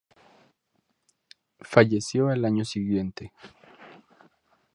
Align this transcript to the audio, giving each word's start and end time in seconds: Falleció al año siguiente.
Falleció 1.59 2.29
al 2.29 2.43
año 2.45 2.65
siguiente. 2.65 3.33